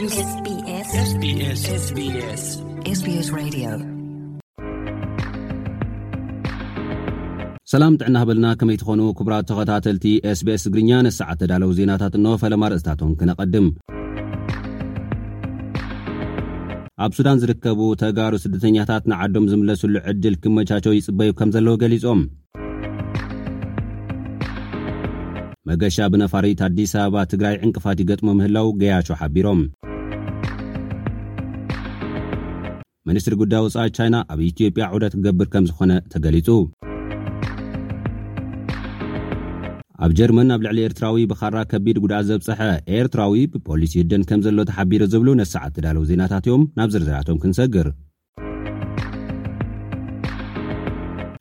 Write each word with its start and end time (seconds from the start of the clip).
ሰላም 0.00 0.24
ጥዕና 7.98 8.16
ሃበልና 8.22 8.48
ከመይ 8.60 8.76
ቲኾኑ 8.80 9.00
ክብራት 9.18 9.46
ተኸታተልቲ 9.50 10.04
ስbስ 10.40 10.62
እግርኛ 10.70 10.90
ነስዓ 11.06 11.28
ተዳለው 11.42 11.70
ዜናታት 11.78 12.14
ንወፈለማ 12.24 12.62
ርእታቶም 12.72 13.12
ክነቐድም 13.20 13.68
ኣብ 17.06 17.14
ሱዳን 17.18 17.40
ዝርከቡ 17.44 17.80
ተጋሩ 18.02 18.34
ስደተኛታት 18.44 19.06
ንዓዶም 19.12 19.46
ዝምለሱሉ 19.54 19.94
ዕድል 20.12 20.36
ክመቻቸው 20.44 20.94
ይጽበዩ 20.98 21.30
ከም 21.40 21.50
ዘለዉ 21.56 21.76
ገሊፆም 21.84 22.22
መገሻ 25.68 25.96
ብነፋሪት 26.14 26.60
ኣዲስ 26.66 26.90
ኣበባ 27.04 27.22
ትግራይ 27.30 27.54
ዕንቅፋት 27.66 27.98
ይገጥሞ 28.02 28.28
ምህላው 28.38 28.66
ገያቾ 28.80 29.06
ሓቢሮም 29.22 29.60
ሚኒስትሪ 33.08 33.34
ጉዳይ 33.40 33.60
ውጻይ 33.64 33.88
ቻይና 33.96 34.16
ኣብ 34.32 34.40
ኢትዮጵያ 34.50 34.84
ዑደት 34.94 35.14
ክገብር 35.18 35.48
ከም 35.52 35.64
ዝኾነ 35.68 35.92
ተገሊጹ 36.12 36.48
ኣብ 40.04 40.10
ጀርመን 40.18 40.48
ኣብ 40.54 40.60
ልዕሊ 40.66 40.78
ኤርትራዊ 40.86 41.18
ብኻራ 41.30 41.58
ከቢድ 41.72 41.96
ጉድኣት 42.04 42.26
ዘብጽሐ 42.30 42.60
ኤርትራዊ 42.96 43.44
ብፖሊሲ 43.52 43.94
ህደን 44.02 44.22
ከም 44.30 44.40
ዘሎ 44.46 44.58
ተሓቢሩ 44.70 45.02
ዝብሉ 45.12 45.28
ነስዓት 45.42 45.72
ትዳለው 45.76 46.04
ዜናታት 46.10 46.46
እዮም 46.48 46.64
ናብ 46.80 46.88
ዝርዝራቶም 46.94 47.38
ክንሰግር 47.44 47.88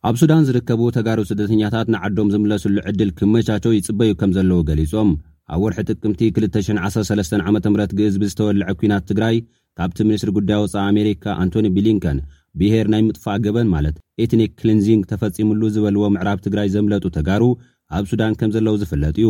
ኣብ 0.09 0.15
ሱዳን 0.21 0.43
ዝርከቡ 0.47 0.81
ተጋሩ 0.97 1.19
ስደተኛታት 1.31 1.87
ንዓዶም 1.95 2.27
ዝምለሱሉ 2.33 2.77
ዕድል 2.89 3.11
ክመቻቸው 3.19 3.71
ይጽበዩ 3.77 4.11
ከም 4.21 4.31
ዘለዎ 4.39 4.59
ገሊጾም 4.71 5.11
ኣብ 5.55 5.59
ወርሒ 5.65 5.79
ጥቅምቲ 5.91 6.21
213 6.39 7.37
ዓ 7.45 7.49
ም 7.55 7.75
ግእዝቢዝተወልዐ 7.99 8.69
ኲናት 8.81 9.05
ትግራይ 9.09 9.35
ካብቲ 9.79 9.97
ሚኒስትሪ 10.07 10.29
ጉዳይ 10.37 10.57
ወፃ 10.63 10.73
ኣሜሪካ 10.91 11.23
ኣንቶኒ 11.43 11.65
ቢሊንከን 11.75 12.17
ብሄር 12.59 12.87
ናይ 12.93 13.01
ምጥፋእ 13.07 13.39
ገበን 13.45 13.67
ማለት 13.75 13.95
ኤትኒክ 14.23 14.51
ክሊንዚንግ 14.59 15.03
ተፈጺሙሉ 15.11 15.61
ዝበልዎ 15.75 16.03
ምዕራብ 16.15 16.39
ትግራይ 16.45 16.67
ዘምለጡ 16.75 17.03
ተጋሩ 17.17 17.43
ኣብ 17.97 18.05
ሱዳን 18.11 18.33
ከም 18.39 18.51
ዘለዉ 18.55 18.75
ዝፍለጥ 18.81 19.13
እዩ 19.21 19.29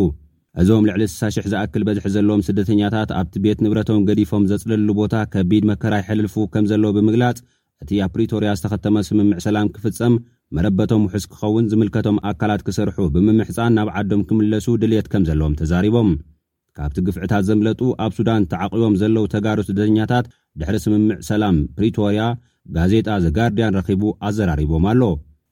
እዞም 0.60 0.84
ልዕሊ 0.88 1.02
900 1.14 1.50
ዝኣክል 1.52 1.82
በዝሒ 1.86 2.10
ዘለዎም 2.16 2.44
ስደተኛታት 2.48 3.10
ኣብቲ 3.20 3.34
ቤት 3.44 3.58
ንብረቶም 3.64 4.04
ገዲፎም 4.08 4.44
ዘጽለሉ 4.52 4.88
ቦታ 5.00 5.14
ከቢድ 5.32 5.64
መከራይ 5.70 6.02
ሕለልፉ 6.08 6.36
ከም 6.54 6.68
ዘለዎ 6.70 6.90
ብምግላጽ 6.98 7.40
እቲ 7.84 7.90
ኣብ 8.04 8.10
ፕሪቶርያ 8.14 8.50
ዝተኸተመ 8.60 8.96
ስምምዕ 9.08 9.38
ሰላም 9.46 9.68
ክፍጸም 9.74 10.14
መረበቶም 10.56 11.04
ውሑስ 11.08 11.26
ክኸውን 11.32 11.68
ዝምልከቶም 11.72 12.20
ኣካላት 12.30 12.64
ክሰርሑ 12.68 12.98
ብምምሕፃን 13.16 13.74
ናብ 13.78 13.90
ዓዶም 14.00 14.22
ክምለሱ 14.30 14.66
ድልት 14.84 15.08
ከም 15.14 15.26
ዘለዎም 15.30 15.58
ተዛሪቦም 15.60 16.10
ካብቲ 16.78 16.98
ግፍዕታት 17.06 17.44
ዘምለጡ 17.48 17.80
ኣብ 18.04 18.12
ሱዳን 18.18 18.42
ተዓቒቦም 18.52 18.94
ዘለው 19.02 19.24
ተጋሩ 19.34 19.58
ስደተኛታት 19.68 20.26
ድሕሪ 20.60 20.76
ስምምዕ 20.84 21.18
ሰላም 21.30 21.56
ፕሪቶርያ 21.76 22.22
ጋዜጣ 22.76 23.08
ዘጋርድያን 23.24 23.74
ረኺቡ 23.78 24.02
ኣዘራሪቦም 24.28 24.84
ኣሎ 24.92 25.02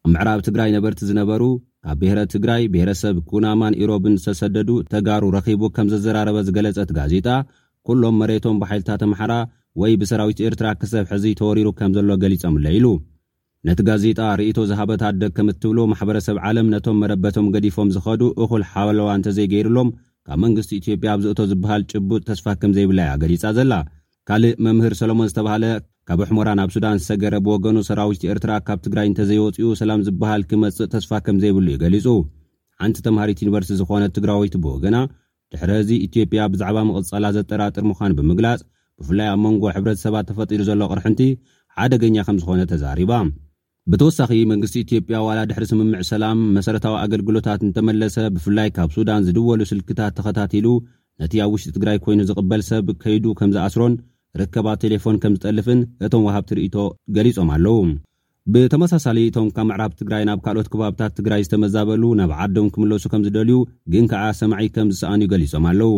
ኣብምዕራብ 0.06 0.41
ትግራይ 0.47 0.70
ነበርቲ 0.77 1.00
ዝነበሩ 1.11 1.42
ካብ 1.86 1.98
ብሄረ 2.00 2.19
ትግራይ 2.34 2.62
ብሄረሰብ 2.75 3.17
ኩናማን 3.30 3.77
ኢሮብን 3.83 4.14
ዝተሰደዱ 4.20 4.70
ተጋሩ 4.92 5.25
ረኺቡ 5.36 5.62
ከም 5.77 5.89
ዘዘራረበ 5.92 6.36
ዝገለጸት 6.48 6.91
ጋዜጣ 6.98 7.28
ኵሎም 7.89 8.14
መሬቶም 8.22 8.58
ብሓይልታት 8.62 9.02
ኣምሓራ 9.06 9.33
ወይ 9.80 9.92
ብሰራዊት 10.00 10.39
ኤርትራ 10.48 10.67
ክሰብ 10.80 11.05
ሕዚ 11.12 11.25
ተወሪሩ 11.41 11.69
ከም 11.78 11.92
ዘሎ 11.97 12.11
ገሊፆምኣሎኢሉ 12.22 12.86
ነቲ 13.67 13.80
ጋዜጣ 13.89 14.19
ርእቶ 14.39 14.58
ዝሃበትኣደግ 14.70 15.30
ከም 15.36 15.47
እትብሎ 15.52 15.78
ማሕበረሰብ 15.92 16.36
ዓለም 16.48 16.67
ነቶም 16.75 16.98
መደበቶም 17.02 17.47
ገዲፎም 17.55 17.91
ዝኸዱ 17.95 18.22
እኹል 18.45 18.62
ሓበለዋ 18.70 19.06
እንተዘይገይሩሎም 19.19 19.89
ካብ 20.28 20.39
መንግስቲ 20.44 20.70
ኢትዮጵያ 20.80 21.08
ኣብ 21.14 21.20
ዘእቶ 21.25 21.41
ዝበሃል 21.50 21.83
ጭቡጥ 21.92 22.20
ተስፋ 22.28 22.44
ከም 22.61 22.70
ዘይብላ 22.77 23.00
እያ 23.06 23.14
ገሊጻ 23.22 23.42
ዘላ 23.58 23.72
ካልእ 24.28 24.55
መምህር 24.64 24.94
ሰሎሞን 25.00 25.28
ዝተባሃለ 25.30 25.64
ካብ 26.08 26.20
ኣሕሙራ 26.27 26.48
ናብ 26.58 26.70
ሱዳን 26.74 26.96
ዝሰገረ 27.02 27.35
ብወገኑ 27.46 27.77
ሰራዊት 27.89 28.23
ኤርትራ 28.33 28.52
ካብ 28.68 28.79
ትግራይ 28.86 29.07
እንተዘይወፅኡ 29.11 29.70
ሰላም 29.83 30.01
ዝበሃል 30.07 30.42
ክመፅእ 30.51 30.89
ተስፋ 30.95 31.11
ከም 31.27 31.36
ዘይብሉ 31.42 31.67
እዩገሊጹ 31.73 32.07
ሓንቲ 32.83 32.98
ተምሃሪት 33.07 33.42
ዩኒቨርስቲ 33.45 33.74
ዝኾነት 33.80 34.13
ትግራይ 34.18 34.39
ወይት 34.42 34.57
ብወገና 34.64 34.96
ድሕሪ 35.52 35.70
ዚ 35.89 36.01
ኢትዮጵያ 36.07 36.42
ብዛዕባ 36.55 36.79
ምቕፅጸላ 36.89 37.27
ዘጠራጥር 37.36 37.84
ምዃኑ 37.90 38.13
ብምግላጽ 38.20 38.63
ብፍላይ 39.01 39.29
ኣብ 39.34 39.40
መንጎ 39.46 39.63
ሕብረተ 39.77 39.98
ሰባት 40.07 40.27
ተፈጢዱ 40.30 40.63
ዘሎ 40.70 40.80
ቕርሕንቲ 40.92 41.23
ሓደገኛ 41.79 42.17
ከም 42.29 42.39
ዝኾነ 42.42 42.61
ተዛሪባ 42.73 43.13
ብተወሳኺ 43.92 44.33
መንግስቲ 44.50 44.74
ኢትዮጵያ 44.84 45.17
ዋላ 45.28 45.39
ድሕሪ 45.48 45.64
ስምምዕ 45.70 46.02
ሰላም 46.11 46.39
መሰረታዊ 46.56 46.95
ኣገልግሎታት 47.05 47.61
እንተመለሰ 47.67 48.14
ብፍላይ 48.34 48.68
ካብ 48.77 48.90
ሱዳን 48.95 49.24
ዝድወሉ 49.27 49.61
ስልክታት 49.70 50.12
ተኸታቲሉ 50.18 50.68
ነቲ 51.22 51.34
ኣብ 51.45 51.50
ውሽጢ 51.55 51.70
ትግራይ 51.77 51.98
ኮይኑ 52.05 52.20
ዝቕበል 52.30 52.62
ሰብ 52.70 52.86
ከይዱ 53.02 53.24
ከም 53.39 53.50
ዝኣስሮን 53.55 53.95
ርከባ 54.40 54.67
ቴሌፎን 54.83 55.17
ከም 55.22 55.34
ዝጠልፍን 55.36 55.80
እቶም 56.06 56.22
ውሃብቲ 56.28 56.50
ርእቶ 56.58 56.77
ገሊፆም 57.17 57.50
ኣለው 57.56 57.77
ብተመሳሳሊ 58.55 59.18
እቶም 59.30 59.46
ካብ 59.56 59.67
መዕራብ 59.70 59.92
ትግራይ 60.01 60.22
ናብ 60.28 60.40
ካልኦት 60.46 60.68
ከባብታት 60.72 61.12
ትግራይ 61.18 61.45
ዝተመዛበሉ 61.48 62.02
ናብ 62.20 62.33
ዓዶም 62.45 62.66
ክምለሱ 62.77 63.05
ከም 63.14 63.22
ዝደልዩ 63.27 63.56
ግን 63.95 64.06
ከዓ 64.12 64.22
ሰማዒ 64.40 64.66
ከም 64.77 64.89
ዝሰኣንዩ 64.95 65.27
ገሊፆም 65.33 65.66
ኣለው 65.72 65.92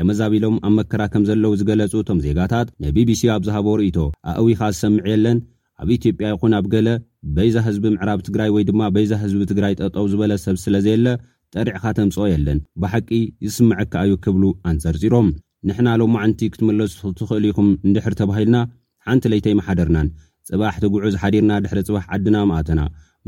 ተመዛቢሎም 0.00 0.56
ኣብ 0.66 0.72
መከራ 0.78 1.00
ከም 1.12 1.22
ዘለዉ 1.28 1.52
ዝገለፁ 1.60 1.94
እቶም 2.02 2.18
ዜጋታት 2.26 2.68
ንቢቢሲ 2.82 3.22
ኣብ 3.36 3.42
ዝሃቦ 3.48 3.66
ርእቶ 3.80 3.98
ኣእዊኻ 4.34 4.60
ዝሰምዑ 4.74 5.06
የለን 5.14 5.38
ኣብ 5.82 5.88
ኢትዮጵያ 5.96 6.26
ይኹን 6.34 6.52
ኣብ 6.58 6.66
ገለ 6.74 6.88
በይዛ 7.36 7.56
ህዝቢ 7.66 7.84
ምዕራብ 7.94 8.20
ትግራይ 8.26 8.50
ወይ 8.54 8.64
ድማ 8.68 8.82
በይዛ 8.94 9.10
ህዝቢ 9.22 9.42
ትግራይ 9.50 9.74
ጠጠው 9.80 10.04
ዝበለ 10.12 10.32
ሰብ 10.44 10.56
ስለ 10.64 10.76
ዘየለ 10.84 11.08
ጠሪዕኻ 11.54 11.84
ተምጽኦ 11.98 12.24
የለን 12.30 12.58
ብሓቂ 12.82 13.08
ዝስምዐካ 13.46 13.94
ዩ 14.10 14.14
ክብሉ 14.24 14.44
ኣንጸር 14.70 14.96
ጺሮም 15.02 15.28
ንሕና 15.68 15.88
ሎማ 16.00 16.16
ዓንቲ 16.24 16.40
ክትመለጹ 16.54 16.96
ትኽእሉ 17.18 17.44
ኢኹም 17.52 17.68
ንድሕር 17.88 18.14
ተባሂልና 18.20 18.58
ሓንቲ 19.06 19.24
ለይተይ 19.32 19.54
መሓደርናን 19.60 20.08
ጽባሕ 20.50 20.74
ትጉዕዝ 20.84 21.14
ሓዲርና 21.22 21.52
ድሕሪ 21.64 21.80
ጽባሕ 21.88 22.04
ዓድና 22.16 22.36
ማእተና 22.50 22.80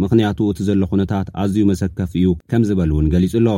ምኽንያቱ 0.02 0.38
እቲ 0.52 0.60
ዘሎ 0.68 0.82
ኹነታት 0.90 1.26
ኣዝዩ 1.42 1.62
መሰከፍ 1.72 2.10
እዩ 2.20 2.28
ከም 2.50 2.62
ዝበል 2.68 2.90
እውን 2.94 3.08
ገሊጹ 3.14 3.32
ኣሎ 3.40 3.48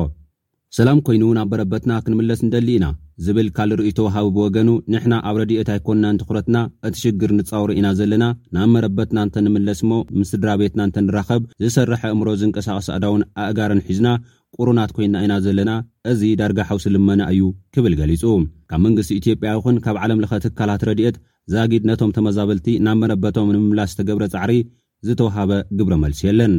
ሰላም 0.76 0.98
ኮይኑ 1.06 1.22
ናብ 1.36 1.48
መረበትና 1.52 1.92
ክንምለስ 2.04 2.40
ንደሊ 2.44 2.68
ኢና 2.78 2.86
ዝብል 3.24 3.48
ካል 3.56 3.70
ርእ 3.78 3.88
ተውሃቢ 3.98 4.26
ብወገኑ 4.36 4.68
ንሕና 4.92 5.14
ኣብ 5.28 5.36
ረድኤት 5.40 5.68
ኣይኮንና 5.72 6.06
ንትኩረትና 6.14 6.56
እቲ 6.88 6.94
ሽግር 7.02 7.32
ንጻውሪ 7.38 7.72
ኢና 7.78 7.88
ዘለና 7.98 8.24
ናብ 8.56 8.68
መረበትና 8.74 9.18
እንተንምለስ 9.26 9.80
እሞ 9.84 9.90
ምስድራ 10.20 10.52
ቤትና 10.60 10.80
እንተንራኸብ 10.88 11.42
ዝሰርሐ 11.62 12.02
ኣእምሮ 12.12 12.30
ዝንቀሳቐስ 12.42 12.86
ኣዳውን 12.96 13.24
ኣእጋርን 13.46 13.82
ሒዝና 13.88 14.08
ቁሩናት 14.58 14.92
ኮይንና 14.98 15.20
ኢና 15.26 15.34
ዘለና 15.46 15.72
እዚ 16.12 16.22
ዳርጋ 16.40 16.58
ሓውስልመና 16.70 17.20
እዩ 17.34 17.42
ክብል 17.76 17.96
ገሊጹ 18.00 18.24
ካብ 18.72 18.80
መንግስቲ 18.86 19.12
ኢትዮጵያ 19.20 19.52
ይኹን 19.58 19.78
ካብ 19.86 19.98
ዓለም 20.04 20.22
ለኸ 20.24 20.32
ትካላት 20.46 20.84
ረድኤት 20.90 21.18
ዛጊድ 21.56 21.84
ነቶም 21.90 22.14
ተመዛበልቲ 22.18 22.68
ናብ 22.88 22.98
መረበቶም 23.02 23.52
ንምምላስ 23.56 23.92
ዝተገብረ 23.94 24.24
ፃዕሪ 24.36 24.54
ዝተወሃበ 25.08 25.50
ግብረ 25.80 25.94
መልሲ 26.06 26.22
የለን 26.28 26.54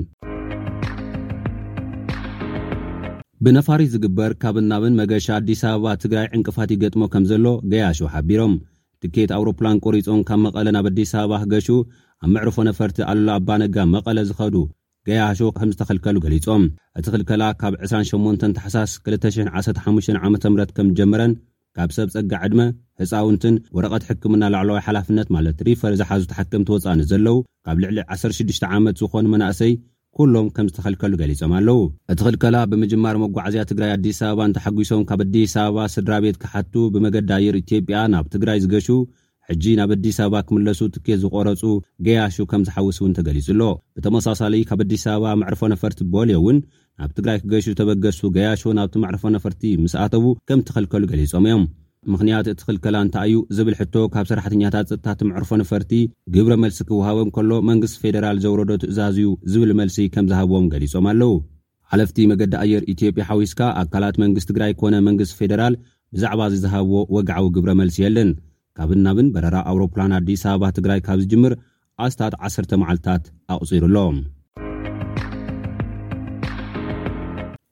ብነፋሪት 3.45 3.89
ዝግበር 3.93 4.31
ካብናብን 4.41 4.93
መገሻ 4.99 5.25
ኣዲስ 5.39 5.61
ኣበባ 5.69 5.85
ትግራይ 6.03 6.27
ዕንቅፋት 6.35 6.69
ይገጥሞ 6.73 7.01
ከም 7.13 7.23
ዘሎ 7.31 7.45
ገያሾ 7.71 7.99
ሓቢሮም 8.13 8.53
ትኬት 9.03 9.31
ኣውሮፕላን 9.37 9.79
ቈሪፆም 9.85 10.21
ካብ 10.29 10.39
መቐለ 10.45 10.67
ናብ 10.75 10.85
ኣዲስ 10.91 11.11
ኣበባ 11.21 11.39
ገሹ 11.53 11.67
ኣብ 12.23 12.29
መዕርፎ 12.33 12.57
ነፈርቲ 12.69 12.97
ኣሎ 13.11 13.25
ኣባነጋ 13.39 13.75
መቐለ 13.95 14.17
ዝኸዱ 14.29 14.55
ገያሾ 15.07 15.39
ከም 15.59 15.69
ዝተኸልከሉ 15.73 16.15
ገሊጾም 16.25 16.63
እቲ 16.99 17.05
ኽልከላ 17.15 17.43
ካብ 17.61 17.73
28 17.87 18.45
ተሓሳስ 18.57 18.91
215 19.07 20.19
ዓ 20.21 20.31
ም 20.33 20.63
ከም 20.77 20.87
ጀመረን 20.99 21.33
ካብ 21.77 21.89
ሰብ 21.97 22.07
ጸጋ 22.15 22.31
ዕድመ 22.45 22.61
ሕፃውንትን 23.01 23.55
ወረቐት 23.75 24.03
ሕክምና 24.09 24.43
ላዕለዋይ 24.53 24.83
ሓላፍነት 24.87 25.29
ማለት 25.35 25.59
ሪፈር 25.69 25.93
ዝሓዙ 26.01 26.23
ተሓክም 26.31 26.65
ተወፃእኒ 26.69 27.01
ዘለዉ 27.11 27.35
ካብ 27.67 27.77
ልዕሊ 27.85 27.99
16 28.15 28.69
ዓመት 28.77 28.95
ዝኾኑ 29.01 29.25
መናእሰይ 29.33 29.73
ኩሎም 30.17 30.47
ከም 30.55 30.65
ዝተኸልከሉ 30.71 31.13
ገሊፆም 31.21 31.53
ኣለው 31.57 31.79
እቲ 32.11 32.19
ኽልከላ 32.25 32.55
ብምጅማር 32.71 33.15
መጓዓዝያ 33.23 33.61
ትግራይ 33.69 33.91
ኣዲስ 33.97 34.17
ኣበባ 34.27 34.41
እንተሓጒሶም 34.49 35.01
ካብ 35.09 35.21
ኣዲስ 35.25 35.53
ኣበባ 35.63 35.85
ስድራ 35.95 36.13
ቤት 36.25 36.37
ክሓቱ 36.43 36.73
ብመገዳ 36.93 37.29
ኣየር 37.39 37.55
ኢትዮጵያ 37.63 38.01
ናብ 38.13 38.25
ትግራይ 38.33 38.57
ዝገሹ 38.63 38.87
ሕጂ 39.49 39.63
ናብ 39.79 39.91
ኣዲስ 39.97 40.17
ኣበባ 40.25 40.43
ክምለሱ 40.49 40.81
ትኬት 40.95 41.19
ዝቖረፁ 41.23 41.63
ገያሹ 42.07 42.35
ከም 42.53 42.61
ዝሓውስ 42.69 42.99
እውን 43.01 43.15
ተገሊጹ 43.19 43.47
ኣሎ 43.55 43.63
ብተመሳሳሊ 43.97 44.55
ካብ 44.71 44.81
ኣዲስ 44.85 45.05
ኣበባ 45.13 45.31
ማዕርፎ 45.43 45.63
ነፈርቲ 45.75 45.99
በልዮ 46.15 46.37
እውን 46.43 46.59
ናብ 47.01 47.11
ትግራይ 47.17 47.39
ክገሹ 47.45 47.65
ተበገሱ 47.81 48.21
ገያሹ 48.37 48.63
ናብቲ 48.79 48.95
መዕርፎ 49.05 49.25
ነፈርቲ 49.37 49.61
ምስኣተዉ 49.85 50.25
ከም 50.49 50.59
ዝተኸልከሉ 50.63 51.03
ገሊፆም 51.13 51.47
እዮም 51.49 51.63
ምኽንያት 52.11 52.47
እቲ 52.51 52.59
ክልከላ 52.67 52.95
እንታይ 53.05 53.29
እዩ 53.31 53.39
ዝብል 53.55 53.75
ሕቶ 53.79 53.95
ካብ 54.13 54.25
ሰራሕተኛታት 54.31 54.87
ፀጥታት 54.91 55.19
ምዕርፎ 55.27 55.49
ነፈርቲ 55.61 55.91
ግብረ 56.35 56.53
መልሲ 56.63 56.77
ክወሃበን 56.89 57.29
ከሎ 57.35 57.51
መንግስቲ 57.69 57.97
ፌደራል 58.03 58.37
ዘውረዶ 58.45 58.71
ትእዛዝ 58.83 59.17
እዩ 59.21 59.29
ዝብል 59.53 59.71
መልሲ 59.81 59.97
ከም 60.13 60.25
ዝሃብዎም 60.31 60.65
ገሊፆም 60.73 61.07
ኣለው 61.11 61.33
ዓለፍቲ 61.95 62.17
መገዲ 62.31 62.53
ኣየር 62.63 62.83
ኢትዮጵያ 62.93 63.23
ሓዊስካ 63.29 63.61
ኣካላት 63.81 64.15
መንግስቲ 64.25 64.47
ትግራይ 64.51 64.71
ኮነ 64.81 64.95
መንግስቲ 65.07 65.35
ፌደራል 65.39 65.73
ብዛዕባ 66.15 66.41
ዝዝሃብዎ 66.53 66.93
ወግዓዊ 67.15 67.45
ግብረ 67.57 67.71
መልሲ 67.81 67.97
የለን 68.05 68.31
ካብናብን 68.77 69.27
በረራ 69.35 69.57
ኣውሮፕላን 69.71 70.13
ኣዲስ 70.19 70.43
ኣበባ 70.51 70.65
ትግራይ 70.79 70.99
ካብ 71.07 71.19
ዝጅምር 71.25 71.55
ኣስታት 72.05 72.33
10 72.47 72.77
መዓልትታት 72.81 73.25
አቕፂሩሎም 73.55 74.15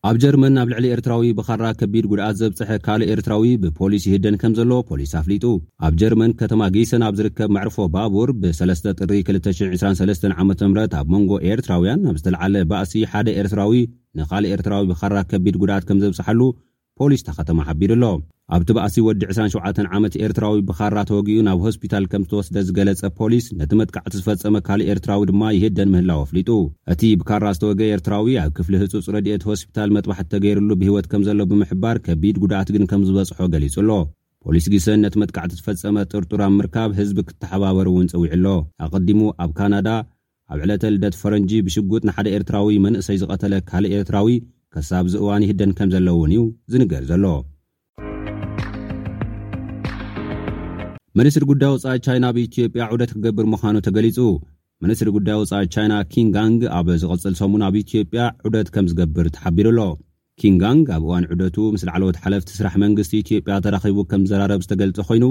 ኣብ 0.09 0.15
ጀርመን 0.21 0.56
ኣብ 0.59 0.68
ልዕሊ 0.71 0.86
ኤርትራዊ 0.94 1.25
ብኻራ 1.38 1.63
ከቢድ 1.80 2.06
ጉድኣት 2.12 2.38
ዘብፅሐ 2.39 2.69
ካልእ 2.86 3.09
ኤርትራዊ 3.13 3.44
ብፖሊስ 3.63 4.03
ይህደን 4.09 4.36
ከም 4.42 4.53
ዘሎ 4.59 4.71
ፖሊስ 4.89 5.12
ኣፍሊጡ 5.19 5.45
ኣብ 5.88 5.94
ጀርመን 6.01 6.31
ከተማ 6.39 6.62
ጌሰን 6.75 7.03
ኣብ 7.07 7.13
ዝርከብ 7.19 7.51
ማዕርፎ 7.56 7.77
ባቡር 7.95 8.31
ብ3 8.44 8.88
ጥሪ 9.01 9.12
223 9.33 10.25
ዓምት 10.42 10.63
ኣብ 11.01 11.06
መንጎ 11.15 11.31
ኤርትራውያን 11.51 12.07
ኣብ 12.12 12.18
ዝተለዓለ 12.21 12.56
ባእሲ 12.71 12.94
ሓደ 13.12 13.27
ኤርትራዊ 13.42 13.74
ንካልእ 14.19 14.53
ኤርትራዊ 14.56 14.83
ብኻራ 14.94 15.15
ከቢድ 15.33 15.56
ጉድኣት 15.63 15.86
ከም 15.89 16.01
ዘብፅሐሉ 16.06 16.42
ፖሊስ 16.99 17.21
ተኸተማ 17.27 17.59
ሓቢሩኣሎ 17.67 18.05
ኣብቲ 18.55 18.69
በኣሲ 18.75 18.95
ወዲ 19.05 19.21
27 19.27 19.89
ዓመት 19.97 20.13
ኤርትራዊ 20.25 20.55
ብካራ 20.69 20.95
ተወጊኡ 21.09 21.38
ናብ 21.47 21.59
ሆስፒታል 21.65 22.05
ከም 22.11 22.23
ዝተወስደ 22.25 22.55
ዝገለፀ 22.67 23.01
ፖሊስ 23.19 23.45
ነቲ 23.59 23.71
መጥካዕቲ 23.81 24.13
ዝፈፀመ 24.19 24.57
ካልእ 24.67 24.89
ኤርትራዊ 24.93 25.21
ድማ 25.29 25.43
ይሄደን 25.57 25.91
ምህላው 25.93 26.19
ኣፍሊጡ 26.25 26.49
እቲ 26.93 27.01
ብካራ 27.19 27.45
ዝተወገ 27.57 27.81
ኤርትራዊ 27.95 28.27
ኣብ 28.43 28.51
ክፍሊ 28.57 28.73
ህፁፅ 28.83 29.07
ረድኤት 29.15 29.45
ሆስፒታል 29.51 29.89
መጥባሕ 29.97 30.19
ተገይሩሉ 30.33 30.69
ብሂይወት 30.81 31.07
ከም 31.13 31.23
ዘሎ 31.29 31.39
ብምሕባር 31.51 31.99
ከቢድ 32.07 32.38
ጉድኣት 32.43 32.71
ግን 32.77 32.85
ከም 32.93 33.03
ዝበጽሖ 33.09 33.39
ገሊጹኣሎ 33.55 33.89
ፖሊስ 34.45 34.65
ግሰን 34.73 35.01
ነቲ 35.05 35.15
መጥቃዕቲ 35.23 35.53
ዝፈፀመ 35.59 35.97
ጥርጡራ 36.11 36.43
ምርካብ 36.59 36.91
ህዝቢ 36.99 37.17
ክተሓባበሩ 37.29 37.88
እውን 37.93 38.07
ፅዊዕ 38.13 38.35
ሎ 38.45 38.53
ኣቀዲሙ 38.88 39.21
ኣብ 39.45 39.51
ካናዳ 39.59 39.89
ኣብ 40.51 40.59
ዕለተ 40.65 40.85
ልደት 40.95 41.15
ፈረንጂ 41.21 41.51
ብሽጉጥ 41.67 42.01
ንሓደ 42.09 42.27
ኤርትራዊ 42.38 42.79
መንእሰይ 42.88 43.19
ዝቐተለ 43.23 43.53
ካልእ 43.71 43.93
ኤርትራዊ 43.99 44.29
ክሳብ 44.75 45.06
ዚ 45.12 45.15
እዋን 45.21 45.44
ይህደን 45.45 45.71
ከም 45.77 45.89
ዘለውን 45.94 46.29
እዩ 46.33 46.41
ዝንገር 46.71 47.01
ዘሎ 47.09 47.25
መንስትሪ 51.19 51.44
ጉዳይ 51.50 51.71
ውጻኢ 51.75 51.97
ቻይና 52.06 52.25
ብኢትዮጵያ 52.35 52.83
ዑደት 52.94 53.12
ክገብር 53.15 53.45
ምዃኑ 53.53 53.75
ተገሊጹ 53.88 54.18
መንስትሪ 54.83 55.09
ጉዳይ 55.15 55.35
ውፃኢ 55.39 55.65
ቻይና 55.73 55.94
ኪንጋንግ 56.13 56.62
ኣብ 56.77 56.88
ዝቐጽል 57.01 57.33
ሰሙን 57.39 57.63
ኣብ 57.68 57.75
ኢትዮጵያ 57.81 58.21
ዑደት 58.47 58.68
ከም 58.75 58.85
ዝገብር 58.91 59.27
ተሓቢሩኣሎ 59.35 59.79
ኪንጋንግ 60.41 60.85
ኣብ 60.95 61.03
እዋን 61.07 61.25
ዕደቱ 61.35 61.57
ምስለዓለወት 61.75 62.17
ሓለፍቲ 62.24 62.50
ስራሕ 62.59 62.75
መንግስቲ 62.85 63.12
ኢትዮጵያ 63.25 63.56
ተራኺቡ 63.65 63.97
ከም 64.13 64.24
ዝራረብ 64.31 64.62
ዝተገልጽ 64.67 64.97
ኾይኑ 65.09 65.25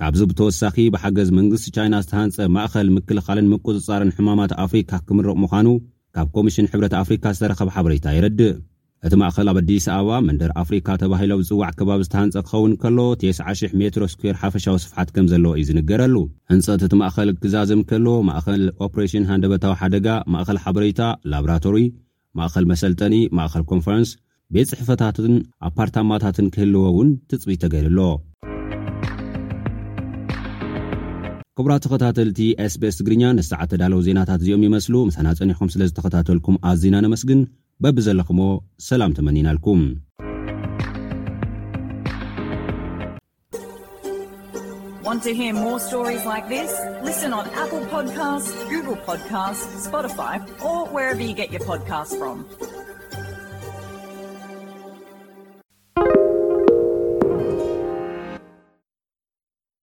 ካብዚ 0.00 0.20
ብተወሳኺ 0.32 0.76
ብሓገዝ 0.96 1.30
መንግስቲ 1.38 1.68
ቻይና 1.78 1.94
ዝተሃንፀ 2.06 2.38
ማእኸል 2.56 2.90
ምክልኻልን 2.96 3.48
ምቁጽጻርን 3.52 4.12
ሕማማት 4.18 4.52
ኣፍሪካ 4.66 4.90
ክምርቕ 5.06 5.34
ምዃኑ 5.44 5.68
ካብ 6.16 6.28
ኮሚሽን 6.36 6.70
ሕብረት 6.74 6.94
ኣፍሪካ 7.04 7.24
ዝተረኸብ 7.38 7.70
ሓበሬታ 7.76 8.06
የረዲእ 8.18 8.54
እቲ 9.06 9.14
ማእኸል 9.20 9.48
ኣብ 9.50 9.56
ኣዲስ 9.60 9.84
ኣበባ 9.94 10.16
መንደር 10.26 10.50
ኣፍሪካ 10.60 10.88
ተባሂሎ 11.02 11.32
ዝፅዋዕ 11.46 11.72
ከባቢ 11.78 12.00
ዝተሃንፀ 12.06 12.34
ክኸውን 12.48 12.72
ከሎ 12.82 12.98
የስ000 13.26 13.72
ሜትሮ 13.80 14.02
ስኩር 14.12 14.34
ሓፈሻዊ 14.42 14.76
ስፍሓት 14.82 15.08
ከም 15.14 15.24
ዘለዎ 15.32 15.50
እዩ 15.60 15.64
ዝንገረሉ 15.68 16.14
ህንፀት 16.52 16.82
እቲ 16.86 16.92
ማእኸል 17.00 17.30
ክዛዘም 17.44 17.80
ከሎዎ 17.90 18.14
ማእኸል 18.28 18.62
ኦፐሬሽን 18.86 19.24
ሃንደበታዊ 19.30 19.72
ሓደጋ 19.80 20.06
ማእኸል 20.34 20.58
ሓበሬታ 20.64 21.00
ላብራቶሪ 21.32 21.78
ማእከል 22.40 22.66
መሰልጠኒ 22.72 23.16
ማእከል 23.38 23.64
ኮንፈረንስ 23.72 24.10
ቤት 24.56 24.68
ፅሕፈታትን 24.72 25.34
ኣፓርታማታትን 25.70 26.46
ክህልዎ 26.56 26.84
እውን 26.92 27.10
ትፅቢት 27.32 27.60
ተገይድኣሎ 27.64 28.00
ክቡራት 31.58 31.82
ተኸታተልቲ 31.86 32.40
ስቤስ 32.74 32.96
ትግርኛ 33.00 33.22
ንሳዓት 33.38 33.70
ተዳለው 33.74 34.00
ዜናታት 34.06 34.40
እዚኦም 34.44 34.62
ይመስሉ 34.68 34.94
ምስሓና 35.10 35.28
ፀኒሕኩም 35.40 35.72
ስለዝተኸታተልኩም 35.74 36.56
ኣዚና 36.70 36.94
ነመስግን 37.06 37.40
بب 37.82 38.00
زلكم 38.00 38.60
سلم 38.78 39.12
تمننلكم 39.12 39.94
wn 45.06 45.18
o 45.28 45.30
e 45.46 45.52
مor 45.62 45.78
stories 45.88 46.24
lik 46.32 46.44
this 46.54 46.72
listen 47.08 47.30
on 47.38 47.44
apple 47.62 47.84
podcast 47.94 48.48
gogle 48.72 48.98
podcast 49.08 49.62
spotيfy 49.86 50.34
or 50.68 50.78
wherever 50.94 51.22
you 51.28 51.34
ge 51.38 51.44
you 51.54 51.60
podcst 51.70 52.12
fro 52.20 52.81